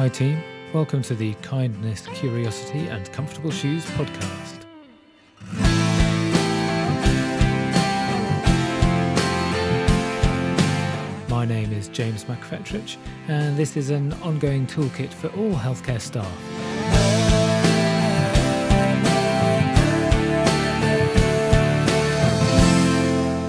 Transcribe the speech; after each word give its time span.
Hi, 0.00 0.08
team. 0.08 0.42
Welcome 0.72 1.02
to 1.02 1.14
the 1.14 1.34
Kindness, 1.42 2.06
Curiosity, 2.14 2.86
and 2.86 3.12
Comfortable 3.12 3.50
Shoes 3.50 3.84
podcast. 3.84 4.64
My 11.28 11.44
name 11.44 11.74
is 11.74 11.88
James 11.88 12.24
McFetrich, 12.24 12.96
and 13.28 13.58
this 13.58 13.76
is 13.76 13.90
an 13.90 14.14
ongoing 14.22 14.66
toolkit 14.66 15.12
for 15.12 15.28
all 15.36 15.52
healthcare 15.52 16.00
staff. 16.00 16.26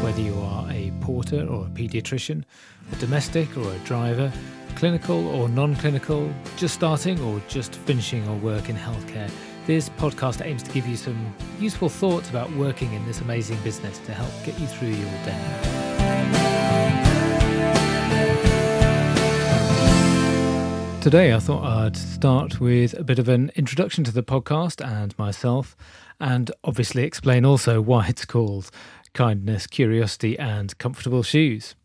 Whether 0.04 0.22
you 0.22 0.38
are 0.38 0.70
a 0.70 0.92
porter 1.00 1.48
or 1.48 1.68
a 1.68 1.70
paediatrician, 1.70 2.44
a 2.92 2.96
domestic 2.98 3.58
or 3.58 3.72
a 3.72 3.78
driver, 3.86 4.34
clinical 4.82 5.28
or 5.28 5.48
non 5.48 5.76
clinical, 5.76 6.34
just 6.58 6.74
starting 6.74 7.22
or 7.22 7.40
just 7.48 7.76
finishing 7.76 8.26
your 8.26 8.36
work 8.38 8.68
in 8.68 8.76
healthcare, 8.76 9.30
this 9.68 9.90
podcast 9.90 10.44
aims 10.44 10.64
to 10.64 10.72
give 10.72 10.88
you 10.88 10.98
some 10.98 11.36
useful 11.60 11.88
thoughts 11.88 12.32
about 12.32 12.52
working 12.54 12.92
in 12.94 13.06
this 13.06 13.22
amazing 13.22 13.60
business 13.60 14.00
to 14.00 14.12
help 14.12 14.32
get 14.44 14.60
you 14.60 14.66
through 14.66 14.88
your 14.88 15.12
day. 15.24 15.40
Today, 21.00 21.36
I 21.36 21.40
thought 21.40 21.64
I'd 21.64 21.96
start 21.96 22.60
with 22.60 22.98
a 22.98 23.04
bit 23.04 23.20
of 23.20 23.30
an 23.30 23.52
introduction 23.56 24.04
to 24.06 24.12
the 24.12 24.24
podcast 24.24 24.84
and 24.84 25.16
myself, 25.20 25.78
and 26.20 26.50
obviously 26.64 27.04
explain 27.04 27.46
also 27.46 27.82
why 27.82 28.08
it's 28.08 28.26
called 28.26 28.72
Kindness, 29.14 29.68
Curiosity, 29.68 30.40
and 30.40 30.76
Comfortable 30.80 31.22
Shoes. 31.22 31.76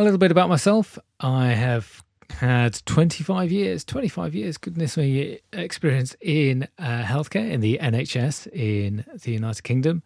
A 0.00 0.02
little 0.02 0.16
bit 0.16 0.30
about 0.30 0.48
myself. 0.48 0.98
I 1.20 1.48
have 1.48 2.02
had 2.30 2.80
25 2.86 3.52
years, 3.52 3.84
25 3.84 4.34
years, 4.34 4.56
goodness 4.56 4.96
me, 4.96 5.40
experience 5.52 6.16
in 6.22 6.66
uh, 6.78 7.02
healthcare 7.02 7.50
in 7.50 7.60
the 7.60 7.78
NHS 7.82 8.46
in 8.50 9.04
the 9.22 9.32
United 9.32 9.62
Kingdom. 9.62 10.02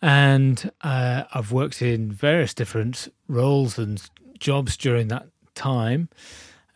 And 0.00 0.70
uh, 0.82 1.24
I've 1.34 1.50
worked 1.50 1.82
in 1.82 2.12
various 2.12 2.54
different 2.54 3.12
roles 3.26 3.80
and 3.80 4.00
jobs 4.38 4.76
during 4.76 5.08
that 5.08 5.26
time. 5.56 6.08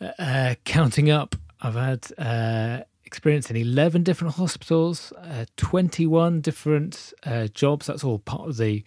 Uh, 0.00 0.56
counting 0.64 1.12
up, 1.12 1.36
I've 1.62 1.76
had 1.76 2.08
uh, 2.18 2.80
experience 3.04 3.48
in 3.48 3.54
11 3.54 4.02
different 4.02 4.34
hospitals, 4.34 5.12
uh, 5.12 5.44
21 5.56 6.40
different 6.40 7.12
uh, 7.22 7.46
jobs. 7.46 7.86
That's 7.86 8.02
all 8.02 8.18
part 8.18 8.48
of 8.48 8.56
the 8.56 8.82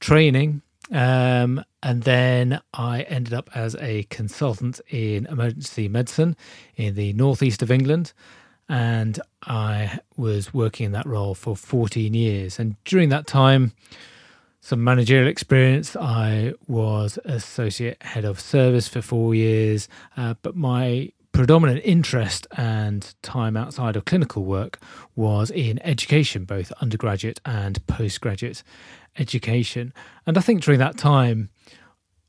training. 0.00 0.62
Um, 0.90 1.62
and 1.82 2.02
then 2.02 2.60
I 2.74 3.02
ended 3.02 3.32
up 3.32 3.50
as 3.54 3.76
a 3.76 4.04
consultant 4.04 4.80
in 4.88 5.26
emergency 5.26 5.88
medicine 5.88 6.36
in 6.76 6.94
the 6.94 7.12
northeast 7.12 7.62
of 7.62 7.70
England. 7.70 8.12
And 8.68 9.18
I 9.46 10.00
was 10.16 10.52
working 10.52 10.86
in 10.86 10.92
that 10.92 11.06
role 11.06 11.34
for 11.34 11.56
14 11.56 12.12
years. 12.12 12.58
And 12.58 12.76
during 12.84 13.08
that 13.10 13.26
time, 13.26 13.72
some 14.60 14.84
managerial 14.84 15.28
experience. 15.28 15.96
I 15.96 16.52
was 16.66 17.18
associate 17.24 18.02
head 18.02 18.24
of 18.24 18.40
service 18.40 18.88
for 18.88 19.00
four 19.00 19.34
years, 19.34 19.88
uh, 20.16 20.34
but 20.42 20.56
my 20.56 21.12
predominant 21.38 21.80
interest 21.84 22.48
and 22.56 23.14
time 23.22 23.56
outside 23.56 23.94
of 23.94 24.04
clinical 24.04 24.44
work 24.44 24.80
was 25.14 25.52
in 25.52 25.80
education, 25.84 26.44
both 26.44 26.72
undergraduate 26.80 27.40
and 27.44 27.86
postgraduate 27.86 28.64
education. 29.18 29.92
And 30.26 30.36
I 30.36 30.40
think 30.40 30.64
during 30.64 30.80
that 30.80 30.98
time, 30.98 31.50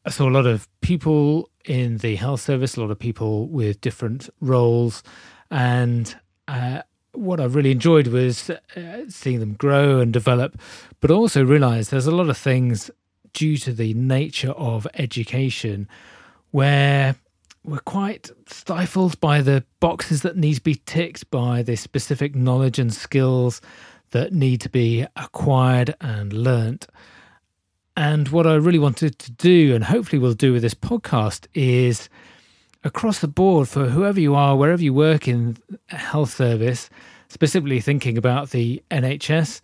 I 0.06 0.12
saw 0.12 0.30
a 0.30 0.36
lot 0.38 0.46
of 0.46 0.68
people 0.82 1.50
in 1.66 1.98
the 1.98 2.18
health 2.18 2.42
service, 2.42 2.78
a 2.78 2.82
lot 2.82 2.92
of 2.92 3.00
people 3.00 3.48
with 3.48 3.82
different 3.82 4.30
roles. 4.42 5.02
And 5.50 6.16
uh, 6.48 6.84
what 7.14 7.40
I 7.40 7.46
really 7.46 7.72
enjoyed 7.72 8.10
was 8.10 8.52
uh, 8.52 9.06
seeing 9.08 9.40
them 9.40 9.54
grow 9.54 10.02
and 10.02 10.14
develop, 10.14 10.56
but 11.00 11.10
also 11.10 11.44
realize 11.44 11.90
there's 11.90 12.06
a 12.06 12.16
lot 12.16 12.30
of 12.30 12.38
things 12.38 12.92
due 13.34 13.58
to 13.58 13.74
the 13.74 13.96
nature 13.96 14.52
of 14.52 14.86
education 14.94 15.88
where 16.52 17.16
we're 17.64 17.80
quite 17.80 18.32
stifled 18.48 19.20
by 19.20 19.42
the 19.42 19.64
boxes 19.80 20.22
that 20.22 20.38
need 20.38 20.56
to 20.56 20.62
be 20.62 20.76
ticked 20.76 21.30
by 21.30 21.62
the 21.62 21.76
specific 21.76 22.36
knowledge 22.36 22.80
and 22.80 22.94
skills 22.94 23.62
that 24.12 24.34
need 24.34 24.62
to 24.62 24.70
be 24.70 25.06
acquired 25.16 25.96
and 26.02 26.34
learnt. 26.34 26.88
And 27.96 28.30
what 28.30 28.48
I 28.48 28.56
really 28.56 28.80
wanted 28.80 29.20
to 29.20 29.32
do, 29.32 29.76
and 29.76 29.84
hopefully 29.84 30.20
will 30.20 30.34
do 30.34 30.54
with 30.54 30.62
this 30.62 30.74
podcast, 30.74 31.48
is 31.54 32.10
across 32.84 33.20
the 33.20 33.28
board 33.28 33.68
for 33.68 33.88
whoever 33.88 34.20
you 34.20 34.36
are, 34.36 34.56
wherever 34.56 34.82
you 34.82 34.94
work 34.94 35.28
in 35.28 35.58
health 35.88 36.34
service, 36.34 36.90
specifically 37.28 37.82
thinking 37.82 38.18
about 38.18 38.52
the 38.52 38.82
NHS, 38.90 39.62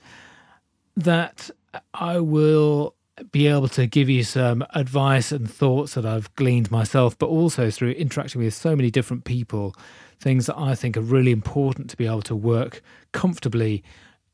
that 0.97 1.49
I 1.93 2.19
will 2.19 2.93
be 3.31 3.47
able 3.47 3.69
to 3.69 3.87
give 3.87 4.09
you 4.09 4.23
some 4.23 4.65
advice 4.73 5.31
and 5.31 5.49
thoughts 5.49 5.93
that 5.93 6.05
I've 6.05 6.33
gleaned 6.35 6.69
myself, 6.69 7.17
but 7.17 7.27
also 7.27 7.69
through 7.69 7.91
interacting 7.91 8.41
with 8.41 8.53
so 8.53 8.75
many 8.75 8.91
different 8.91 9.23
people, 9.23 9.75
things 10.19 10.47
that 10.47 10.57
I 10.57 10.75
think 10.75 10.97
are 10.97 11.01
really 11.01 11.31
important 11.31 11.89
to 11.91 11.97
be 11.97 12.05
able 12.05 12.21
to 12.23 12.35
work 12.35 12.81
comfortably 13.13 13.83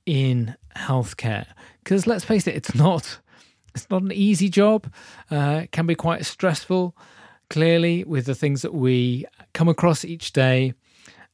in 0.06 0.56
healthcare. 0.76 1.46
Because 1.84 2.08
let's 2.08 2.26
face 2.26 2.48
it, 2.48 2.56
it's 2.56 2.74
not 2.76 3.20
it's 3.74 3.90
not 3.90 4.02
an 4.02 4.12
easy 4.12 4.50
job. 4.50 4.92
Uh, 5.30 5.62
it 5.64 5.72
can 5.72 5.86
be 5.86 5.96
quite 5.96 6.26
stressful. 6.26 6.96
Clearly, 7.50 8.04
with 8.04 8.26
the 8.26 8.36
things 8.36 8.62
that 8.62 8.74
we 8.74 9.26
come 9.54 9.68
across 9.68 10.06
each 10.06 10.32
day, 10.34 10.74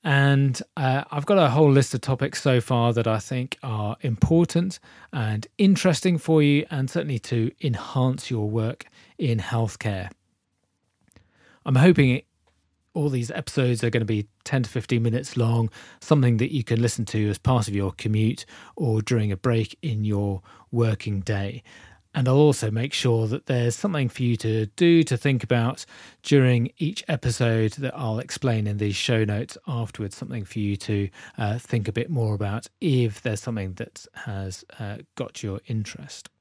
and 0.07 0.62
uh, 0.78 1.03
I've 1.12 1.25
got 1.25 1.38
a 1.38 1.50
whole 1.50 1.69
list 1.69 1.94
of 1.94 2.00
topics 2.00 2.41
so 2.41 2.62
far 2.62 2.94
that 2.94 3.07
I 3.07 3.19
think 3.19 3.57
are 3.62 3.97
important 4.00 4.79
and 5.12 5.45
interesting 5.57 6.18
for 6.18 6.41
you, 6.41 6.66
and 6.72 6.90
certainly 6.90 7.19
to 7.19 7.51
enhance 7.62 8.31
your 8.31 8.50
work 8.50 8.85
in 9.17 9.40
healthcare. 9.40 10.09
I'm 11.66 11.75
hoping 11.75 12.22
all 12.94 13.09
these 13.09 13.31
episodes 13.31 13.84
are 13.84 13.90
going 13.90 14.00
to 14.00 14.06
be 14.06 14.29
10 14.46 14.63
to 14.63 14.69
15 14.69 15.03
minutes 15.03 15.35
long, 15.35 15.69
something 16.00 16.38
that 16.38 16.53
you 16.53 16.63
can 16.63 16.81
listen 16.81 17.03
to 17.07 17.29
as 17.29 17.38
part 17.38 17.67
of 17.67 17.75
your 17.75 17.91
commute 17.91 18.46
or 18.78 19.01
during 19.01 19.34
a 19.34 19.38
break 19.38 19.78
in 19.81 20.06
your 20.06 20.41
working 20.72 21.19
day. 21.19 21.63
And 22.17 22.28
I'll 22.28 22.38
also 22.38 22.72
make 22.72 22.94
sure 22.94 23.28
that 23.28 23.45
there's 23.45 23.75
something 23.75 24.09
for 24.09 24.23
you 24.23 24.35
to 24.38 24.66
do 24.75 25.03
to 25.03 25.16
think 25.16 25.44
about 25.44 25.85
during 26.23 26.72
each 26.79 27.03
episode 27.07 27.73
that 27.73 27.95
I'll 27.95 28.17
explain 28.17 28.66
in 28.66 28.78
these 28.78 28.95
show 28.95 29.23
notes 29.23 29.55
afterwards. 29.67 30.17
Something 30.17 30.44
for 30.44 30.57
you 30.57 30.78
to 30.78 31.09
uh, 31.38 31.59
think 31.59 31.88
a 31.88 31.91
bit 31.91 32.09
more 32.09 32.33
about 32.33 32.69
if 32.81 33.22
there's 33.22 33.41
something 33.41 33.73
that 33.73 34.07
has 34.13 34.66
uh, 34.79 34.97
got 35.13 35.44
your 35.44 35.61
interest. 35.67 36.31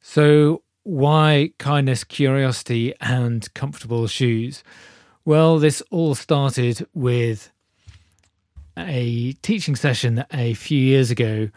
So, 0.00 0.62
why 0.84 1.50
kindness, 1.58 2.04
curiosity, 2.04 2.94
and 3.02 3.52
comfortable 3.52 4.06
shoes? 4.06 4.64
Well, 5.26 5.58
this 5.58 5.82
all 5.90 6.14
started 6.14 6.86
with 6.94 7.52
a 8.78 9.32
teaching 9.42 9.76
session 9.76 10.24
a 10.32 10.54
few 10.54 10.80
years 10.80 11.10
ago 11.10 11.50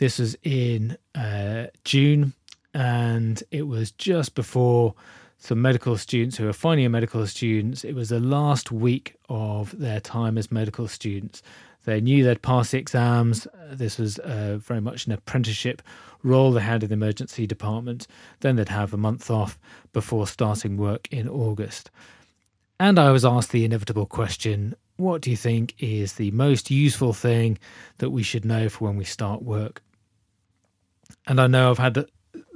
this 0.00 0.18
was 0.18 0.34
in 0.42 0.96
uh, 1.14 1.66
June, 1.84 2.32
and 2.72 3.42
it 3.50 3.66
was 3.66 3.90
just 3.90 4.34
before 4.34 4.94
some 5.36 5.60
medical 5.60 5.98
students 5.98 6.38
who 6.38 6.48
are 6.48 6.54
final 6.54 6.80
year 6.80 6.88
medical 6.88 7.26
students. 7.26 7.84
It 7.84 7.94
was 7.94 8.08
the 8.08 8.18
last 8.18 8.72
week 8.72 9.14
of 9.28 9.78
their 9.78 10.00
time 10.00 10.38
as 10.38 10.50
medical 10.50 10.88
students. 10.88 11.42
They 11.84 12.00
knew 12.00 12.24
they'd 12.24 12.40
pass 12.40 12.70
the 12.70 12.78
exams. 12.78 13.46
This 13.72 13.98
was 13.98 14.18
uh, 14.20 14.56
very 14.62 14.80
much 14.80 15.04
an 15.04 15.12
apprenticeship 15.12 15.82
role 16.22 16.52
they 16.52 16.62
had 16.62 16.82
in 16.82 16.88
the 16.88 16.94
emergency 16.94 17.46
department. 17.46 18.06
Then 18.40 18.56
they'd 18.56 18.70
have 18.70 18.94
a 18.94 18.98
month 18.98 19.30
off 19.30 19.58
before 19.92 20.26
starting 20.26 20.78
work 20.78 21.08
in 21.10 21.28
August. 21.28 21.90
And 22.78 22.98
I 22.98 23.10
was 23.10 23.26
asked 23.26 23.52
the 23.52 23.66
inevitable 23.66 24.06
question 24.06 24.74
what 24.96 25.20
do 25.20 25.30
you 25.30 25.36
think 25.36 25.74
is 25.78 26.14
the 26.14 26.30
most 26.30 26.70
useful 26.70 27.12
thing 27.12 27.58
that 27.98 28.10
we 28.10 28.22
should 28.22 28.46
know 28.46 28.70
for 28.70 28.86
when 28.86 28.96
we 28.96 29.04
start 29.04 29.42
work? 29.42 29.82
And 31.26 31.40
I 31.40 31.46
know 31.46 31.70
I've 31.70 31.78
had 31.78 32.06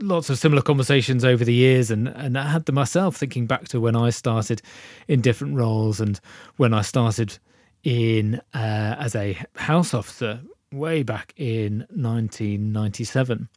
lots 0.01 0.31
of 0.31 0.39
similar 0.39 0.63
conversations 0.63 1.25
over 1.25 1.45
the 1.45 1.55
years 1.55 1.91
and 1.91 2.09
and 2.09 2.39
I 2.39 2.49
had 2.49 2.67
them 2.67 2.77
myself 2.77 3.17
thinking 3.17 3.47
back 3.47 3.69
to 3.69 3.81
when 3.81 3.97
I 3.97 4.11
started 4.11 4.63
in 5.09 5.21
different 5.21 5.57
roles 5.57 6.01
and 6.01 6.21
when 6.57 6.75
I 6.75 6.83
started 6.83 7.39
in 7.83 8.41
uh, 8.55 8.97
as 8.99 9.15
a 9.15 9.39
house 9.57 9.95
officer 9.95 10.41
way 10.73 11.03
back 11.03 11.33
in 11.37 11.81
1997 11.91 13.49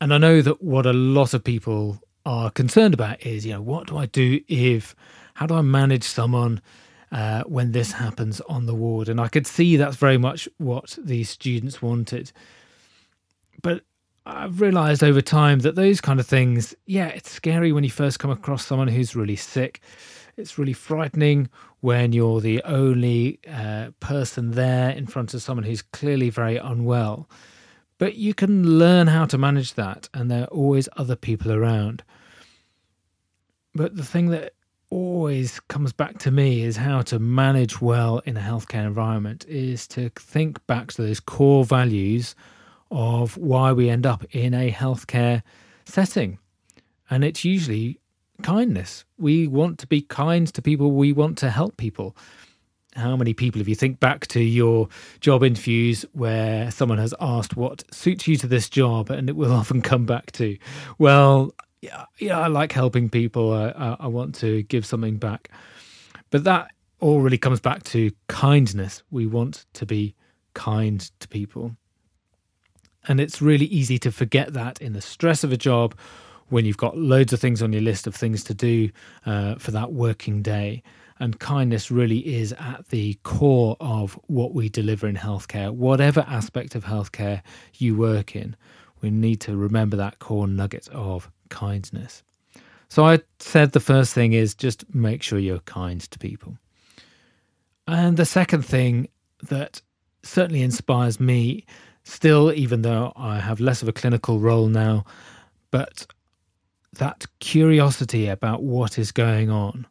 and 0.00 0.14
I 0.14 0.18
know 0.18 0.42
that 0.42 0.62
what 0.62 0.86
a 0.86 0.92
lot 0.92 1.34
of 1.34 1.44
people 1.44 2.00
are 2.24 2.50
concerned 2.50 2.94
about 2.94 3.24
is 3.24 3.44
you 3.46 3.52
know 3.52 3.62
what 3.62 3.86
do 3.88 3.96
I 3.96 4.06
do 4.06 4.40
if 4.48 4.94
how 5.34 5.46
do 5.46 5.54
I 5.54 5.62
manage 5.62 6.04
someone 6.04 6.60
uh, 7.10 7.42
when 7.44 7.72
this 7.72 7.92
happens 7.92 8.40
on 8.42 8.66
the 8.66 8.74
ward? 8.74 9.08
And 9.08 9.20
I 9.20 9.28
could 9.28 9.46
see 9.46 9.76
that's 9.76 9.96
very 9.96 10.18
much 10.18 10.48
what 10.58 10.98
these 11.02 11.28
students 11.28 11.82
wanted 11.82 12.32
but 13.62 13.82
I've 14.24 14.60
realized 14.60 15.02
over 15.02 15.20
time 15.20 15.60
that 15.60 15.74
those 15.74 16.00
kind 16.00 16.20
of 16.20 16.26
things, 16.26 16.74
yeah, 16.86 17.08
it's 17.08 17.30
scary 17.30 17.72
when 17.72 17.84
you 17.84 17.90
first 17.90 18.18
come 18.18 18.30
across 18.30 18.64
someone 18.64 18.88
who's 18.88 19.16
really 19.16 19.36
sick. 19.36 19.80
It's 20.36 20.58
really 20.58 20.72
frightening 20.72 21.48
when 21.80 22.12
you're 22.12 22.40
the 22.40 22.62
only 22.62 23.40
uh, 23.48 23.90
person 24.00 24.52
there 24.52 24.90
in 24.90 25.06
front 25.06 25.34
of 25.34 25.42
someone 25.42 25.64
who's 25.64 25.82
clearly 25.82 26.30
very 26.30 26.56
unwell. 26.56 27.28
But 27.98 28.14
you 28.14 28.32
can 28.34 28.78
learn 28.78 29.08
how 29.08 29.26
to 29.26 29.38
manage 29.38 29.74
that, 29.74 30.08
and 30.14 30.30
there 30.30 30.42
are 30.44 30.46
always 30.46 30.88
other 30.96 31.16
people 31.16 31.52
around. 31.52 32.02
But 33.74 33.96
the 33.96 34.04
thing 34.04 34.28
that 34.28 34.54
always 34.90 35.58
comes 35.60 35.92
back 35.92 36.18
to 36.18 36.30
me 36.30 36.62
is 36.62 36.76
how 36.76 37.02
to 37.02 37.18
manage 37.18 37.80
well 37.80 38.18
in 38.26 38.36
a 38.36 38.40
healthcare 38.40 38.84
environment 38.86 39.44
is 39.48 39.88
to 39.88 40.10
think 40.10 40.64
back 40.66 40.92
to 40.92 41.02
those 41.02 41.18
core 41.18 41.64
values 41.64 42.34
of 42.92 43.36
why 43.38 43.72
we 43.72 43.88
end 43.88 44.06
up 44.06 44.24
in 44.32 44.54
a 44.54 44.70
healthcare 44.70 45.42
setting. 45.86 46.38
And 47.10 47.24
it's 47.24 47.44
usually 47.44 47.98
kindness. 48.42 49.04
We 49.18 49.48
want 49.48 49.78
to 49.78 49.86
be 49.86 50.02
kind 50.02 50.46
to 50.52 50.62
people, 50.62 50.92
we 50.92 51.12
want 51.12 51.38
to 51.38 51.50
help 51.50 51.76
people. 51.76 52.16
How 52.94 53.16
many 53.16 53.32
people, 53.32 53.62
if 53.62 53.68
you 53.68 53.74
think 53.74 54.00
back 54.00 54.26
to 54.28 54.40
your 54.42 54.88
job 55.20 55.42
interviews 55.42 56.04
where 56.12 56.70
someone 56.70 56.98
has 56.98 57.14
asked 57.20 57.56
what 57.56 57.82
suits 57.92 58.28
you 58.28 58.36
to 58.36 58.46
this 58.46 58.68
job, 58.68 59.08
and 59.10 59.30
it 59.30 59.36
will 59.36 59.52
often 59.60 59.80
come 59.80 60.04
back 60.04 60.30
to, 60.32 60.58
well, 60.98 61.54
yeah, 61.80 62.04
yeah 62.18 62.38
I 62.38 62.48
like 62.48 62.72
helping 62.72 63.08
people. 63.08 63.52
I, 63.54 63.68
I, 63.70 63.96
I 64.00 64.06
want 64.08 64.34
to 64.36 64.62
give 64.64 64.84
something 64.84 65.16
back. 65.16 65.50
But 66.30 66.44
that 66.44 66.70
all 67.00 67.20
really 67.20 67.38
comes 67.38 67.60
back 67.60 67.82
to 67.84 68.10
kindness. 68.28 69.02
We 69.10 69.26
want 69.26 69.64
to 69.74 69.86
be 69.86 70.14
kind 70.54 71.00
to 71.20 71.28
people. 71.28 71.76
And 73.08 73.20
it's 73.20 73.42
really 73.42 73.66
easy 73.66 73.98
to 73.98 74.12
forget 74.12 74.52
that 74.54 74.80
in 74.80 74.92
the 74.92 75.00
stress 75.00 75.44
of 75.44 75.52
a 75.52 75.56
job 75.56 75.94
when 76.48 76.64
you've 76.64 76.76
got 76.76 76.96
loads 76.96 77.32
of 77.32 77.40
things 77.40 77.62
on 77.62 77.72
your 77.72 77.82
list 77.82 78.06
of 78.06 78.14
things 78.14 78.44
to 78.44 78.54
do 78.54 78.90
uh, 79.26 79.56
for 79.56 79.70
that 79.70 79.92
working 79.92 80.42
day. 80.42 80.82
And 81.18 81.38
kindness 81.38 81.90
really 81.90 82.18
is 82.18 82.52
at 82.54 82.88
the 82.88 83.14
core 83.22 83.76
of 83.80 84.18
what 84.26 84.54
we 84.54 84.68
deliver 84.68 85.06
in 85.06 85.16
healthcare, 85.16 85.70
whatever 85.70 86.24
aspect 86.28 86.74
of 86.74 86.84
healthcare 86.84 87.42
you 87.78 87.96
work 87.96 88.34
in. 88.36 88.56
We 89.00 89.10
need 89.10 89.40
to 89.42 89.56
remember 89.56 89.96
that 89.96 90.18
core 90.18 90.46
nugget 90.46 90.88
of 90.88 91.30
kindness. 91.48 92.22
So 92.88 93.06
I 93.06 93.20
said 93.38 93.72
the 93.72 93.80
first 93.80 94.12
thing 94.12 94.32
is 94.32 94.54
just 94.54 94.84
make 94.94 95.22
sure 95.22 95.38
you're 95.38 95.60
kind 95.60 96.00
to 96.00 96.18
people. 96.18 96.58
And 97.86 98.16
the 98.16 98.26
second 98.26 98.64
thing 98.64 99.08
that 99.44 99.80
certainly 100.22 100.62
inspires 100.62 101.18
me, 101.18 101.64
still, 102.04 102.52
even 102.52 102.82
though 102.82 103.12
I 103.16 103.38
have 103.38 103.60
less 103.60 103.82
of 103.82 103.88
a 103.88 103.92
clinical 103.92 104.38
role 104.38 104.68
now, 104.68 105.04
but 105.70 106.06
that 106.94 107.24
curiosity 107.40 108.28
about 108.28 108.62
what 108.62 108.98
is 108.98 109.12
going 109.12 109.50
on. 109.50 109.86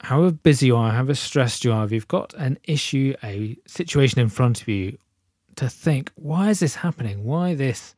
However 0.00 0.32
busy 0.32 0.66
you 0.66 0.76
are, 0.76 0.90
however 0.90 1.14
stressed 1.14 1.64
you 1.64 1.72
are, 1.72 1.84
if 1.84 1.92
you've 1.92 2.08
got 2.08 2.34
an 2.34 2.58
issue, 2.64 3.14
a 3.22 3.56
situation 3.66 4.20
in 4.20 4.28
front 4.28 4.60
of 4.60 4.68
you, 4.68 4.98
to 5.56 5.68
think, 5.68 6.10
why 6.14 6.50
is 6.50 6.60
this 6.60 6.74
happening? 6.74 7.24
Why 7.24 7.54
this? 7.54 7.94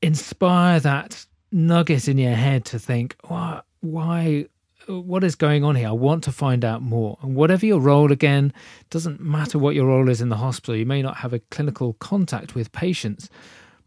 Inspire 0.00 0.80
that 0.80 1.24
nugget 1.52 2.08
in 2.08 2.18
your 2.18 2.34
head 2.34 2.64
to 2.66 2.78
think, 2.78 3.14
why, 3.28 3.60
why, 3.80 4.46
what 4.86 5.24
is 5.24 5.34
going 5.34 5.64
on 5.64 5.76
here? 5.76 5.88
I 5.88 5.92
want 5.92 6.24
to 6.24 6.32
find 6.32 6.64
out 6.64 6.82
more. 6.82 7.18
And 7.22 7.34
whatever 7.34 7.66
your 7.66 7.80
role, 7.80 8.12
again, 8.12 8.52
doesn't 8.90 9.20
matter 9.20 9.58
what 9.58 9.74
your 9.74 9.86
role 9.86 10.08
is 10.08 10.20
in 10.20 10.28
the 10.28 10.36
hospital. 10.36 10.76
You 10.76 10.86
may 10.86 11.02
not 11.02 11.18
have 11.18 11.32
a 11.32 11.38
clinical 11.38 11.94
contact 11.94 12.54
with 12.54 12.72
patients, 12.72 13.28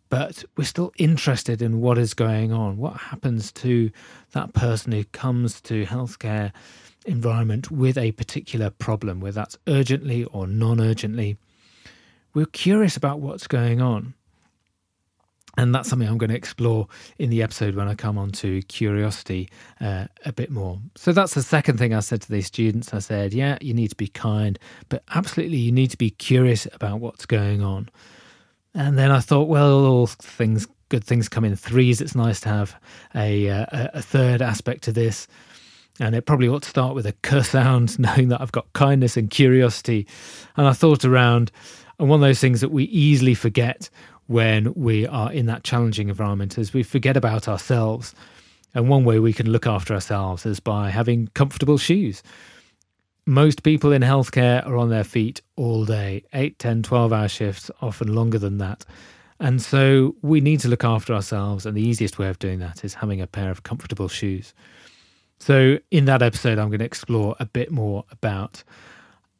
but 0.09 0.43
we're 0.55 0.65
still 0.65 0.91
interested 0.97 1.61
in 1.61 1.81
what 1.81 1.97
is 1.97 2.13
going 2.13 2.51
on. 2.51 2.77
What 2.77 2.97
happens 2.97 3.51
to 3.53 3.91
that 4.31 4.53
person 4.53 4.91
who 4.91 5.03
comes 5.05 5.61
to 5.61 5.85
healthcare 5.85 6.51
environment 7.05 7.71
with 7.71 7.97
a 7.97 8.11
particular 8.13 8.69
problem, 8.69 9.19
whether 9.19 9.35
that's 9.35 9.57
urgently 9.67 10.23
or 10.25 10.47
non 10.47 10.79
urgently? 10.79 11.37
We're 12.33 12.45
curious 12.45 12.97
about 12.97 13.19
what's 13.19 13.47
going 13.47 13.81
on. 13.81 14.13
And 15.57 15.73
that's 15.73 15.89
something 15.89 16.07
I'm 16.07 16.17
going 16.17 16.29
to 16.29 16.35
explore 16.35 16.87
in 17.17 17.29
the 17.29 17.41
episode 17.41 17.75
when 17.75 17.87
I 17.87 17.95
come 17.95 18.17
on 18.17 18.31
to 18.33 18.61
curiosity 18.63 19.49
uh, 19.79 20.05
a 20.25 20.33
bit 20.33 20.51
more. 20.51 20.79
So 20.95 21.13
that's 21.13 21.33
the 21.33 21.43
second 21.43 21.77
thing 21.77 21.93
I 21.93 22.01
said 22.01 22.21
to 22.23 22.31
these 22.31 22.47
students. 22.47 22.93
I 22.93 22.99
said, 22.99 23.33
yeah, 23.33 23.57
you 23.61 23.73
need 23.73 23.89
to 23.89 23.95
be 23.95 24.07
kind, 24.07 24.59
but 24.89 25.03
absolutely 25.13 25.57
you 25.57 25.71
need 25.71 25.91
to 25.91 25.97
be 25.97 26.09
curious 26.09 26.67
about 26.73 26.99
what's 26.99 27.25
going 27.25 27.61
on. 27.61 27.89
And 28.73 28.97
then 28.97 29.11
I 29.11 29.21
thought, 29.21 29.47
well, 29.47 29.85
all 29.85 30.07
things, 30.07 30.67
good 30.89 31.05
things 31.05 31.29
come 31.29 31.45
in 31.45 31.55
threes. 31.55 32.01
It's 32.01 32.15
nice 32.15 32.41
to 32.41 32.49
have 32.49 32.75
a, 33.15 33.49
uh, 33.49 33.65
a 33.71 34.01
third 34.01 34.41
aspect 34.41 34.83
to 34.83 34.91
this. 34.91 35.27
And 36.01 36.13
it 36.13 36.25
probably 36.25 36.49
ought 36.49 36.63
to 36.63 36.69
start 36.69 36.93
with 36.93 37.05
a 37.05 37.13
curse 37.13 37.49
sound, 37.49 37.97
knowing 37.99 38.27
that 38.29 38.41
I've 38.41 38.51
got 38.51 38.71
kindness 38.73 39.15
and 39.15 39.29
curiosity. 39.29 40.05
And 40.57 40.67
I 40.67 40.73
thought 40.73 41.05
around, 41.05 41.51
and 41.99 42.09
one 42.09 42.21
of 42.21 42.27
those 42.27 42.41
things 42.41 42.59
that 42.59 42.71
we 42.71 42.83
easily 42.85 43.33
forget 43.33 43.89
when 44.27 44.73
we 44.73 45.05
are 45.07 45.31
in 45.31 45.45
that 45.45 45.63
challenging 45.63 46.09
environment 46.09 46.57
is 46.57 46.73
we 46.73 46.83
forget 46.83 47.17
about 47.17 47.47
ourselves. 47.47 48.15
And 48.73 48.89
one 48.89 49.05
way 49.05 49.19
we 49.19 49.33
can 49.33 49.49
look 49.49 49.67
after 49.67 49.93
ourselves 49.93 50.45
is 50.45 50.59
by 50.59 50.89
having 50.89 51.29
comfortable 51.33 51.77
shoes. 51.77 52.23
Most 53.25 53.63
people 53.63 53.91
in 53.91 54.01
healthcare 54.01 54.65
are 54.67 54.77
on 54.77 54.89
their 54.89 55.03
feet 55.03 55.41
all 55.55 55.85
day. 55.85 56.23
8 56.33 56.59
10 56.59 56.83
12 56.83 57.13
hour 57.13 57.27
shifts 57.27 57.71
often 57.81 58.13
longer 58.13 58.37
than 58.37 58.57
that. 58.57 58.85
And 59.39 59.61
so 59.61 60.15
we 60.21 60.41
need 60.41 60.59
to 60.61 60.67
look 60.67 60.83
after 60.83 61.13
ourselves 61.13 61.65
and 61.65 61.75
the 61.75 61.81
easiest 61.81 62.19
way 62.19 62.29
of 62.29 62.39
doing 62.39 62.59
that 62.59 62.85
is 62.85 62.93
having 62.93 63.21
a 63.21 63.27
pair 63.27 63.51
of 63.51 63.63
comfortable 63.63 64.07
shoes. 64.07 64.53
So 65.39 65.79
in 65.91 66.05
that 66.05 66.21
episode 66.21 66.57
i'm 66.57 66.69
going 66.69 66.79
to 66.79 66.85
explore 66.85 67.35
a 67.39 67.45
bit 67.45 67.71
more 67.71 68.05
about 68.11 68.63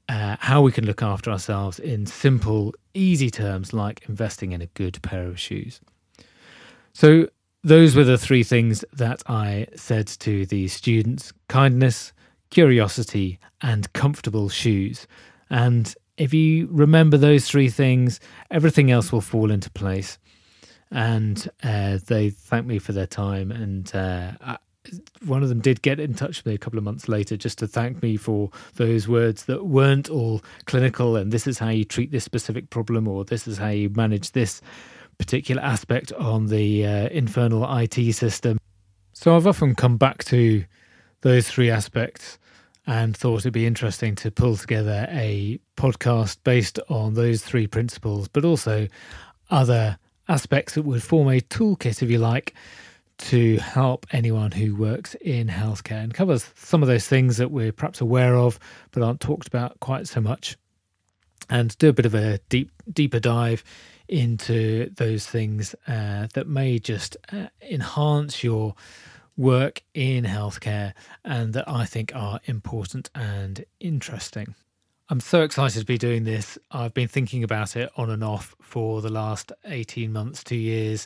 uh, 0.09 0.35
how 0.39 0.61
we 0.61 0.71
can 0.71 0.85
look 0.85 1.01
after 1.01 1.31
ourselves 1.31 1.79
in 1.79 2.05
simple 2.05 2.73
easy 2.93 3.29
terms 3.29 3.73
like 3.73 4.07
investing 4.07 4.51
in 4.51 4.61
a 4.61 4.67
good 4.67 5.01
pair 5.01 5.27
of 5.27 5.39
shoes 5.39 5.81
so 6.93 7.27
those 7.63 7.95
were 7.95 8.03
the 8.03 8.17
three 8.17 8.43
things 8.43 8.85
that 8.93 9.21
i 9.27 9.67
said 9.75 10.07
to 10.07 10.45
the 10.45 10.67
students 10.67 11.33
kindness 11.47 12.13
curiosity, 12.49 13.37
and 13.61 13.91
comfortable 13.91 14.47
shoes. 14.49 15.07
And 15.49 15.93
if 16.17 16.33
you 16.33 16.67
remember 16.71 17.17
those 17.17 17.45
three 17.47 17.69
things, 17.69 18.19
everything 18.49 18.91
else 18.91 19.11
will 19.11 19.21
fall 19.21 19.51
into 19.51 19.69
place. 19.71 20.17
And 20.91 21.49
uh, 21.63 21.99
they 22.05 22.29
thanked 22.29 22.69
me 22.69 22.79
for 22.79 22.93
their 22.93 23.07
time. 23.07 23.51
And 23.51 23.93
uh, 23.93 24.31
I, 24.39 24.57
one 25.25 25.44
of 25.44 25.50
them 25.50 25.60
did 25.60 25.82
get 25.82 26.00
in 26.00 26.13
touch 26.13 26.39
with 26.39 26.46
me 26.46 26.54
a 26.54 26.58
couple 26.58 26.77
of 26.77 26.84
months 26.84 27.08
later 27.08 27.38
just 27.38 27.58
to 27.60 27.68
thank 27.68 28.01
me 28.01 28.18
for 28.18 28.50
those 28.75 29.08
words 29.08 29.46
that 29.46 29.65
weren't 29.65 30.10
all 30.10 30.42
clinical 30.65 31.15
and 31.15 31.32
this 31.32 31.48
is 31.48 31.60
how 31.60 31.70
you 31.70 31.84
treat 31.84 32.12
this 32.12 32.24
specific 32.24 32.70
problem 32.70 33.08
or 33.08 33.25
this 33.25 33.48
is 33.48 33.58
how 33.58 33.70
you 33.70 33.89
manage 33.89 34.32
this 34.32 34.62
particular 35.18 35.62
aspect 35.62 36.12
on 36.13 36.48
the 36.48 36.86
uh, 36.86 37.10
infernal 37.10 37.65
IT 37.77 38.13
system. 38.13 38.58
So 39.13 39.36
I've 39.36 39.48
often 39.48 39.75
come 39.75 39.98
back 39.98 40.24
to 40.25 40.65
those 41.22 41.50
three 41.50 41.70
aspects 41.70 42.38
and 42.88 43.15
thought 43.15 43.39
it'd 43.39 43.54
be 43.54 43.65
interesting 43.65 44.15
to 44.15 44.30
pull 44.30 44.58
together 44.58 45.08
a 45.10 45.60
podcast 45.75 46.38
based 46.44 46.80
on 46.89 47.13
those 47.15 47.42
three 47.42 47.65
principles, 47.65 48.27
but 48.27 48.46
also 48.46 48.88
other 49.50 49.98
aspects 50.27 50.75
that 50.75 50.84
would 50.84 51.01
form 51.01 51.27
a 51.30 51.42
toolkit, 51.42 52.04
if 52.04 52.10
you 52.10 52.20
like, 52.20 52.54
to 53.17 53.57
help 53.57 54.05
anyone 54.12 54.51
who 54.51 54.75
works 54.75 55.15
in 55.15 55.48
healthcare 55.48 56.03
and 56.03 56.13
covers 56.13 56.51
some 56.55 56.81
of 56.81 56.88
those 56.88 57.07
things 57.07 57.38
that 57.38 57.51
we're 57.51 57.72
perhaps 57.72 58.01
aware 58.01 58.36
of 58.36 58.60
but 58.91 59.03
aren't 59.03 59.22
talked 59.22 59.48
about 59.48 59.79
quite 59.79 60.07
so 60.07 60.22
much. 60.22 60.57
And 61.50 61.77
do 61.77 61.89
a 61.89 61.93
bit 61.93 62.05
of 62.05 62.15
a 62.15 62.39
deep, 62.50 62.72
deeper 62.91 63.19
dive 63.19 63.63
into 64.07 64.89
those 64.95 65.25
things 65.27 65.75
uh, 65.88 66.27
that 66.34 66.48
may 66.48 66.79
just 66.79 67.17
uh, 67.31 67.48
enhance 67.62 68.43
your 68.43 68.75
work 69.38 69.84
in 69.93 70.24
healthcare 70.24 70.93
and 71.24 71.53
that 71.53 71.67
I 71.67 71.86
think 71.86 72.15
are 72.15 72.39
important 72.45 73.10
and 73.13 73.63
interesting. 73.79 74.55
I'm 75.10 75.19
so 75.19 75.43
excited 75.43 75.79
to 75.79 75.86
be 75.86 76.00
doing 76.00 76.24
this. 76.24 76.57
I've 76.72 76.93
been 76.93 77.07
thinking 77.07 77.43
about 77.43 77.75
it 77.75 77.91
on 77.95 78.10
and 78.10 78.24
off 78.24 78.55
for 78.60 79.01
the 79.01 79.12
last 79.12 79.51
18 79.65 80.12
months, 80.12 80.43
two 80.43 80.55
years, 80.55 81.05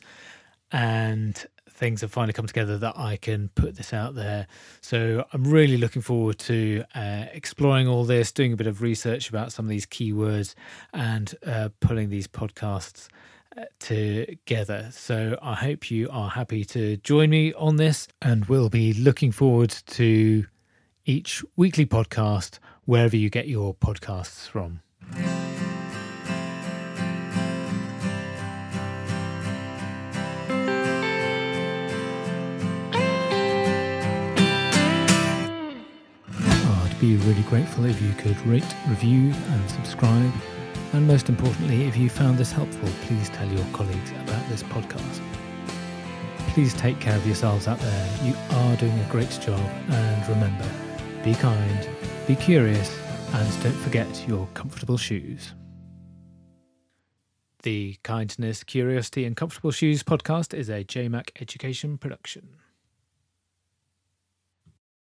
and 0.72 1.46
things 1.80 2.02
have 2.02 2.12
finally 2.12 2.34
come 2.34 2.46
together 2.46 2.78
that 2.78 2.98
I 2.98 3.16
can 3.16 3.50
put 3.56 3.78
this 3.78 3.94
out 3.94 4.14
there. 4.14 4.48
So 4.82 5.26
I'm 5.32 5.46
really 5.46 5.78
looking 5.78 6.02
forward 6.02 6.38
to 6.40 6.84
uh, 6.94 7.26
exploring 7.32 7.88
all 7.88 8.04
this, 8.04 8.34
doing 8.34 8.52
a 8.52 8.58
bit 8.58 8.68
of 8.68 8.82
research 8.82 9.30
about 9.30 9.54
some 9.54 9.66
of 9.66 9.70
these 9.70 9.86
keywords, 9.86 10.56
and 10.94 11.34
uh, 11.46 11.70
pulling 11.80 12.10
these 12.10 12.28
podcasts 12.28 13.08
together. 13.80 14.90
So 14.92 15.40
I 15.42 15.56
hope 15.56 15.90
you 15.90 16.10
are 16.12 16.30
happy 16.30 16.66
to 16.66 16.98
join 16.98 17.30
me 17.30 17.54
on 17.54 17.78
this, 17.78 18.10
and 18.22 18.46
we'll 18.46 18.70
be 18.70 18.94
looking 18.94 19.32
forward 19.32 19.70
to 19.70 20.46
each 21.06 21.44
weekly 21.56 21.86
podcast 21.86 22.60
wherever 22.84 23.16
you 23.16 23.30
get 23.30 23.48
your 23.48 23.74
podcasts 23.74 24.48
from. 24.48 24.82
Be 37.10 37.16
really 37.26 37.42
grateful 37.44 37.86
if 37.86 38.00
you 38.04 38.14
could 38.14 38.40
rate, 38.46 38.76
review, 38.88 39.34
and 39.34 39.70
subscribe. 39.72 40.32
And 40.94 41.08
most 41.08 41.28
importantly, 41.28 41.88
if 41.88 41.98
you 41.98 42.08
found 42.08 42.38
this 42.38 42.52
helpful, 42.52 42.88
please 43.02 43.30
tell 43.30 43.48
your 43.48 43.66
colleagues 43.74 44.12
about 44.12 44.48
this 44.48 44.62
podcast. 44.62 45.20
Please 46.50 46.72
take 46.76 47.00
care 47.00 47.16
of 47.16 47.26
yourselves 47.26 47.68
out 47.68 47.80
there. 47.80 48.10
You 48.24 48.36
are 48.52 48.76
doing 48.76 49.00
a 49.00 49.08
great 49.10 49.32
job. 49.42 49.60
And 49.90 50.30
remember, 50.30 50.70
be 51.24 51.34
kind, 51.34 51.90
be 52.28 52.36
curious, 52.36 52.96
and 53.34 53.64
don't 53.64 53.74
forget 53.74 54.28
your 54.28 54.48
comfortable 54.54 54.98
shoes. 54.98 55.56
The 57.64 57.98
Kindness, 58.04 58.64
Curiosity, 58.64 59.26
and 59.26 59.36
Comfortable 59.36 59.72
Shoes 59.72 60.04
podcast 60.04 60.54
is 60.54 60.70
a 60.70 60.84
JMAC 60.84 61.30
education 61.42 61.98
production. 61.98 62.50